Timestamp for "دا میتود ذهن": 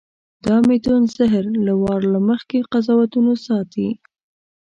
0.45-1.47